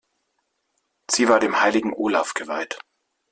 Sie 1.11 1.29
war 1.29 1.39
dem 1.39 1.61
heiligen 1.61 1.93
Olav 1.93 2.33
geweiht. 2.33 2.79